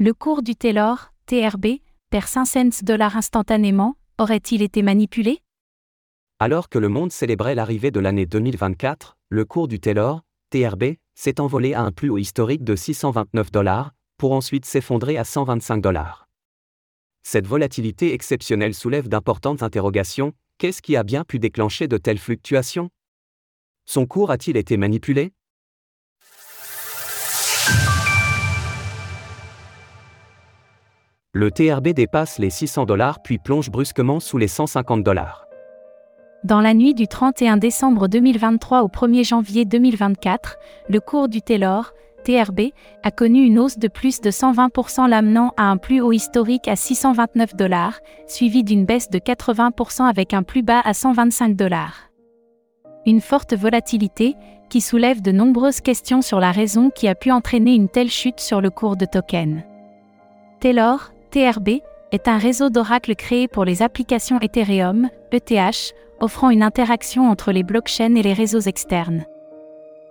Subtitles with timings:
[0.00, 5.40] Le cours du Taylor, TRB, perd 5 cents dollars instantanément, aurait-il été manipulé?
[6.38, 11.40] Alors que le monde célébrait l'arrivée de l'année 2024, le cours du Taylor, TRB, s'est
[11.40, 16.28] envolé à un plus haut historique de 629 dollars, pour ensuite s'effondrer à 125 dollars.
[17.24, 22.88] Cette volatilité exceptionnelle soulève d'importantes interrogations, qu'est-ce qui a bien pu déclencher de telles fluctuations?
[23.84, 25.32] Son cours a-t-il été manipulé?
[31.38, 35.46] Le TRB dépasse les 600 dollars puis plonge brusquement sous les 150 dollars.
[36.42, 40.56] Dans la nuit du 31 décembre 2023 au 1er janvier 2024,
[40.88, 41.92] le cours du Taylor,
[42.24, 42.72] TRB,
[43.04, 46.74] a connu une hausse de plus de 120% l'amenant à un plus haut historique à
[46.74, 52.10] 629 dollars, suivi d'une baisse de 80% avec un plus bas à 125 dollars.
[53.06, 54.34] Une forte volatilité,
[54.70, 58.40] qui soulève de nombreuses questions sur la raison qui a pu entraîner une telle chute
[58.40, 59.62] sur le cours de token.
[60.58, 61.80] Taylor, TRB,
[62.12, 67.62] est un réseau d'oracles créé pour les applications Ethereum, ETH, offrant une interaction entre les
[67.62, 69.24] blockchains et les réseaux externes.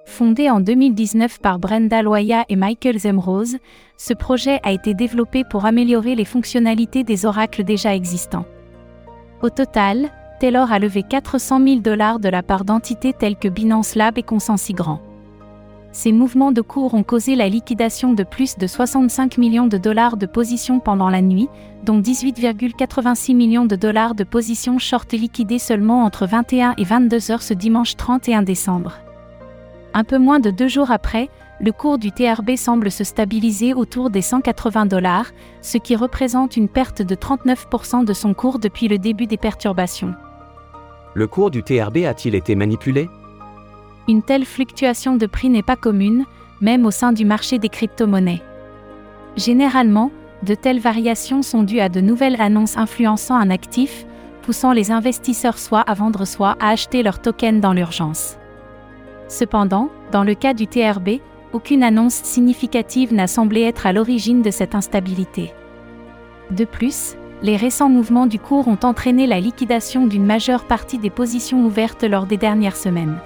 [0.05, 3.57] Fondé en 2019 par Brenda Loya et Michael Zemrose,
[3.97, 8.45] ce projet a été développé pour améliorer les fonctionnalités des oracles déjà existants.
[9.41, 13.95] Au total, Taylor a levé 400 000 dollars de la part d'entités telles que Binance
[13.95, 14.75] Lab et Consensus
[15.91, 20.17] Ces mouvements de cours ont causé la liquidation de plus de 65 millions de dollars
[20.17, 21.49] de positions pendant la nuit,
[21.83, 27.41] dont 18,86 millions de dollars de positions short liquidées seulement entre 21 et 22 heures
[27.41, 28.99] ce dimanche 31 décembre.
[29.93, 34.11] Un peu moins de deux jours après, le cours du TRB semble se stabiliser autour
[34.11, 38.99] des 180 dollars, ce qui représente une perte de 39% de son cours depuis le
[38.99, 40.13] début des perturbations.
[41.15, 43.09] Le cours du TRB a-t-il été manipulé?
[44.09, 46.25] Une telle fluctuation de prix n'est pas commune,
[46.61, 48.41] même au sein du marché des crypto-monnaies.
[49.35, 50.11] Généralement,
[50.43, 54.05] de telles variations sont dues à de nouvelles annonces influençant un actif,
[54.43, 58.37] poussant les investisseurs soit à vendre soit à acheter leurs tokens dans l'urgence.
[59.27, 61.19] Cependant, dans le cas du TRB,
[61.51, 65.53] aucune annonce significative n'a semblé être à l'origine de cette instabilité.
[66.51, 71.09] De plus, les récents mouvements du cours ont entraîné la liquidation d'une majeure partie des
[71.09, 73.17] positions ouvertes lors des dernières semaines.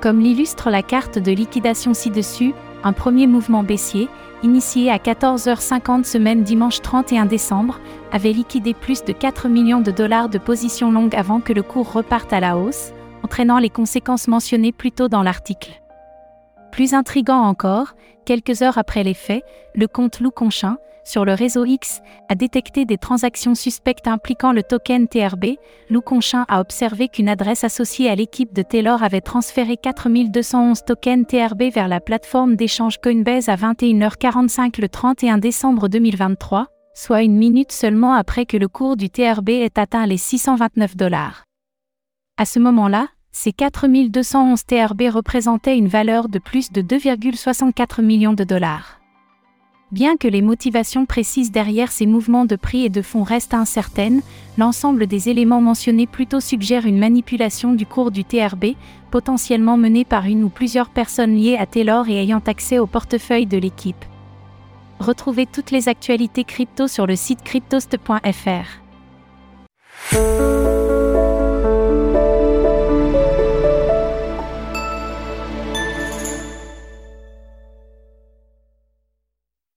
[0.00, 4.08] Comme l'illustre la carte de liquidation ci-dessus, un premier mouvement baissier,
[4.42, 7.78] initié à 14h50 semaine dimanche 31 décembre,
[8.10, 11.92] avait liquidé plus de 4 millions de dollars de positions longues avant que le cours
[11.92, 15.82] reparte à la hausse, entraînant les conséquences mentionnées plus tôt dans l'article.
[16.80, 17.92] Plus intrigant encore,
[18.24, 22.86] quelques heures après les faits, le compte Lou Conchin, sur le réseau X, a détecté
[22.86, 25.56] des transactions suspectes impliquant le token TRB.
[25.90, 31.26] Lou Conchin a observé qu'une adresse associée à l'équipe de Taylor avait transféré 4211 tokens
[31.26, 37.72] TRB vers la plateforme d'échange Coinbase à 21h45 le 31 décembre 2023, soit une minute
[37.72, 41.44] seulement après que le cours du TRB ait atteint les 629 dollars.
[42.38, 48.44] À ce moment-là, ces 4211 TRB représentaient une valeur de plus de 2,64 millions de
[48.44, 49.00] dollars.
[49.92, 54.22] Bien que les motivations précises derrière ces mouvements de prix et de fonds restent incertaines,
[54.56, 58.76] l'ensemble des éléments mentionnés plutôt suggère une manipulation du cours du TRB,
[59.10, 63.46] potentiellement menée par une ou plusieurs personnes liées à Taylor et ayant accès au portefeuille
[63.46, 64.04] de l'équipe.
[65.00, 68.80] Retrouvez toutes les actualités crypto sur le site cryptost.fr.